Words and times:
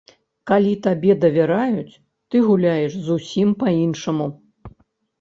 Калі 0.51 0.71
табе 0.87 1.11
давяраюць, 1.25 1.95
ты 2.31 2.35
гуляеш 2.49 2.93
зусім 3.13 3.47
па-іншаму. 3.63 4.27